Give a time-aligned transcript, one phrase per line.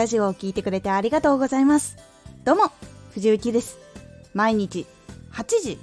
[0.00, 1.98] ラジオを聴いてくれてありがとうございます。
[2.42, 2.72] どうも
[3.12, 3.76] 藤幸です。
[4.32, 4.86] 毎日
[5.30, 5.78] 8時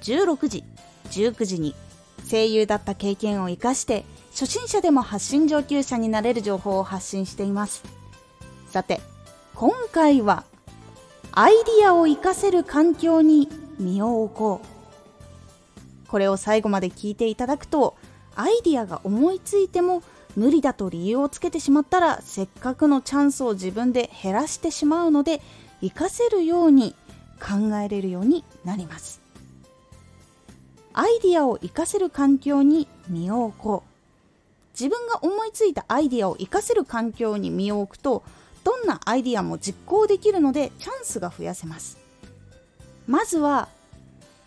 [0.00, 0.64] 16時
[1.10, 1.76] 19時に
[2.28, 7.84] 声優だった経験を生かして初心者でも発信上級者になれる情報を発信しています。
[8.66, 9.00] さて
[9.54, 10.42] 今回は
[11.30, 13.48] アイディアを活かせる環境に
[13.78, 16.08] 身を置こう。
[16.08, 17.96] これを最後まで聞いていただくと
[18.34, 20.02] アイディアが思いついても
[20.40, 25.42] 無理だと理由をつけてしまったらせっかくのチャンスを自分で減らしてしまうので
[25.82, 26.94] 活かせるように
[27.38, 29.20] 考えれるようになります。
[30.94, 33.90] アイディアを活かせる環境に身を置こう。
[34.72, 38.22] 自分が思いついたアイディアを活かせる環境に身を置くと
[38.64, 41.98] どんなアイディアも実行できるのでチャンスが増やせます。
[43.06, 43.68] まずは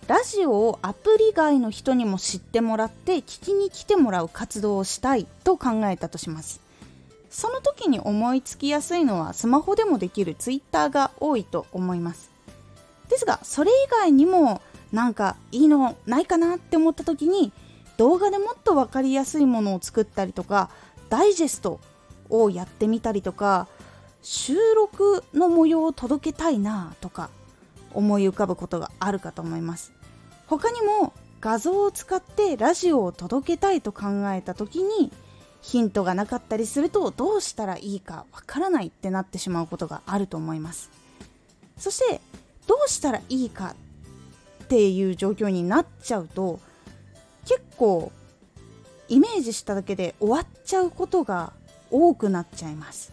[0.07, 6.61] ラジオをアプリ外の人にも知ってもらって聞きに来てもらう活動をしたいと考えたとします。
[7.29, 12.31] その時に思いつきやすいのはスマホでもできる Twitter が多いと思います。
[13.09, 14.61] ですがそれ以外にも
[14.91, 17.53] なんかいいのないかなって思った時に
[17.97, 20.69] 動画でもっと分かりやすいものを作ったりとか
[21.09, 21.79] ダイジェスト
[22.29, 23.67] をやってみたりとか
[24.21, 27.29] 収録の模様を届けたいなとか
[27.93, 29.91] 思い浮かぶことがあるかと思います。
[30.47, 35.11] 他にも画像を使ってラジオを届けたいと考えた時に
[35.61, 40.89] ヒントがなかったりするとどうしたらいいかわからないってなってしまうことがあると思います。
[41.77, 42.21] そして
[42.67, 43.75] どうしたらいいか
[44.63, 46.59] っていう状況になっちゃうと
[47.45, 48.11] 結構
[49.09, 51.53] イメージしただけで終わっちゃうことが
[51.91, 53.11] 多くなっちゃいます。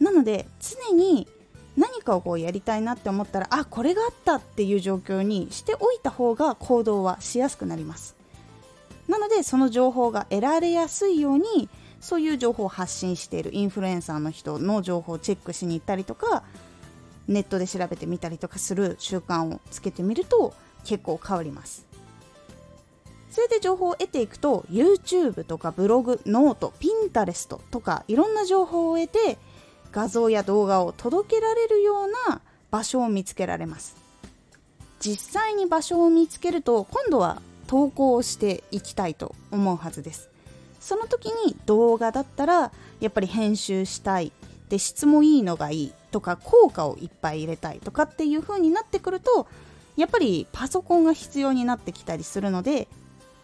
[0.00, 1.28] なので常に
[1.76, 8.14] 何かをこうやりたいなって思ったらあこれがあったっていう状況にしておいた方が行動はしやすくなります。
[9.08, 11.68] なのでその情報が得られやすいように
[12.00, 16.44] そういう情報を発信しているインフルエンサーの人の情報をチェックしに行ったりとか
[17.28, 21.86] ネットで調べてみたりとかする習慣をつけてみると結構変わります。
[23.30, 29.38] それで情報を得ていくと YouTube とかブログノート Pinterest とかいろんな情報を得て
[29.92, 33.94] 画像や動画を届けられるような場所を見つけられます。
[34.98, 40.30] 実際に場所を見つけると今度は投稿をしていきたいと思うはずです。
[40.80, 44.32] その時に動画だったらやっぱり編集したい。
[44.68, 49.46] で質もいいのがいいとか効果をいっぱい入れたいとかっていう風になってくると
[49.96, 52.88] やっぱりパソコンが必要になってきたりするので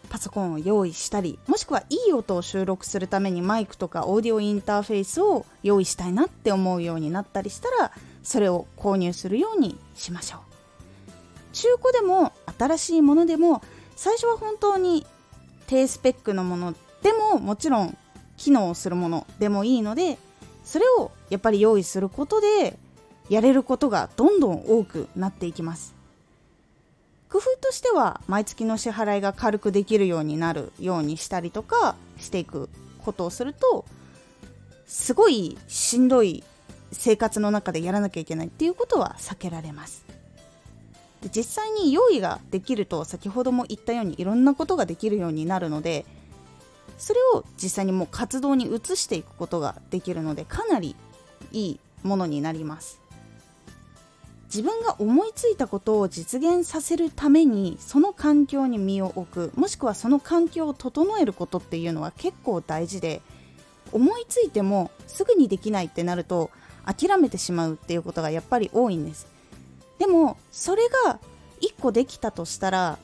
[0.09, 7.93] パソコンを用意したりもしくはいい音を収録するためにマイクとかオーディオインターフェースを用意したいなって思うようになったりしたら
[8.23, 10.41] それを購入するようにしましょう。
[11.53, 13.63] 中古でも新しいものでも
[13.97, 15.07] 最初は本当に
[15.67, 17.97] 低スペックのものでももちろん
[18.37, 20.19] 機能するものでもいいので
[20.65, 22.79] それをやっぱり用意することで
[23.29, 25.98] やれることがどんどん多くなっていきます。
[27.31, 32.69] 工夫としては毎月の支払いが軽くできるようになるようにしたりとかしていく
[33.05, 33.85] ことをすると
[34.87, 36.43] すごいしんどい
[36.93, 40.05] 生活の中でやらなきゃいけないっていうことは避けられます。
[41.23, 46.07] で実際に用意ができると先ほども言ったようにいろんなことができるようになるので
[46.97, 50.95] それを実際にもう活動に移していくことができるのでかなり
[51.53, 53.01] いいものになります。
[54.49, 63.21] 自分が思いついたことを実現させるためにその環境に身を置くもしくはその環境を整えることっていうのは結構大事で
[63.93, 66.51] 思いついてもすぐにできないってなると
[66.87, 69.27] 諦めてしまうっていうことがやっぱり多いんです。
[69.99, 71.19] でもそれが
[71.61, 72.99] 1個できたとしたら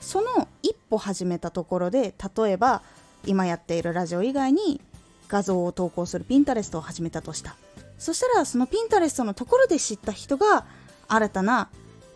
[0.00, 2.82] その一歩始めたところで例えば
[3.26, 4.80] 今やっているラジオ以外に
[5.28, 7.56] 画像を投稿するピンタレストを始めたとした。
[7.98, 10.66] そしたらそのピンタレストのところで知った人が
[11.08, 11.68] 新たな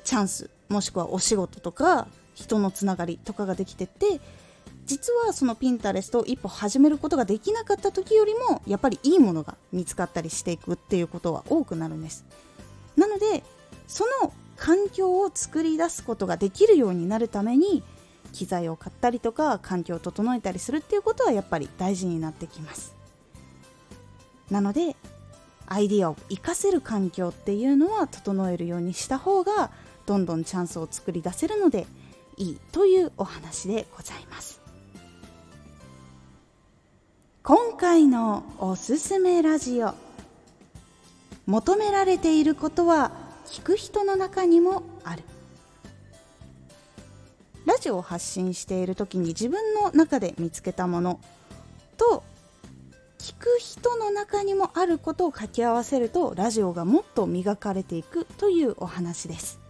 [0.05, 4.21] チャンスもしくはお仕事とか人のつながりとかができてって
[4.85, 12.25] 実はそのピンタレストを一歩始めることができなかった時よりもやっぱりいいものが見つかったりしていくっていうことは多くなるんです。
[12.97, 13.43] なので
[13.87, 17.83] その環境を作り出すことができるようになるために
[18.33, 22.95] 機材を買ったりとか環境を整えたりするっていうことはやっぱり大事になってきます。
[24.51, 24.97] なので
[25.73, 29.71] アイディアを活かせる環境っていうのは整えるようにした方が
[30.05, 31.87] どんどんチャンスを作り出せるので
[32.37, 34.61] いいというお話でございます。
[37.43, 39.95] 今回のおすすめラジオ。
[41.47, 43.11] 求められていることは
[43.47, 45.23] 聞く人の中にもある。
[47.65, 51.19] ラジオを発信している時に自分の中で見つけたもの
[51.97, 52.25] と
[53.23, 59.61] 聞く人の中にもあることを掛け合わせるとラジオがもっと磨かれていくというお話です。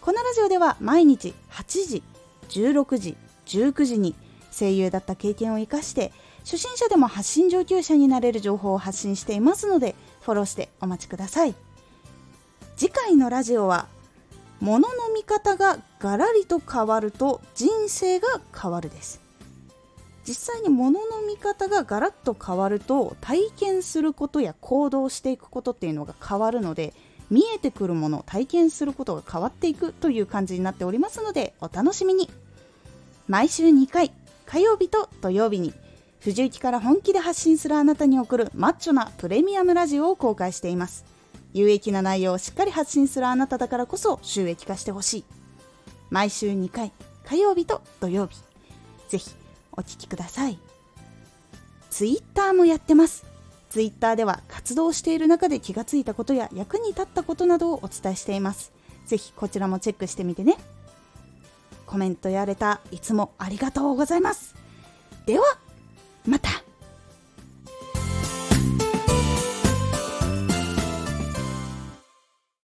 [0.00, 2.02] このラジオでは毎日8時
[2.48, 4.16] 16時19時に
[4.50, 11.54] 声優だった経験を生かして初心者でも発信上級者になれる情報を発信していますのでフォローしてお待ちください。
[12.74, 13.86] 次回のラジオは
[14.58, 19.21] 物の見方がガラリと変わると人生が変わるです。
[20.26, 26.94] 実際に物の見方がガラッと変わると体験することや行動していくことっていうのが変わるので
[27.30, 32.30] 見えてくるもの体験することが変わっていくという感じになっておりますのでお楽しみに。
[33.28, 34.12] 毎週2回
[34.46, 35.72] 火曜日と土曜日に
[36.20, 41.04] 藤雪から本気で発信するあなたに送るマッチョなプレミアムラジオを公開しています。
[41.52, 45.24] 有益な内容をしっかり発信するあなただからこそ収益化してほしい。
[46.10, 46.92] 毎週2回
[47.24, 48.36] 火曜日と土曜日。
[49.08, 49.41] ぜひ
[49.72, 50.58] お聞きください。
[51.90, 53.24] ツイッターもやってます。
[53.70, 58.72] ツイッターでは活動している中で気がついたことや役に立ったことなどをお伝えしています。
[59.06, 60.56] ぜひこちらもチェックしてみてね。
[61.86, 64.54] コメントやれたいつもありがとうございます。
[65.26, 65.44] では
[66.26, 66.61] また。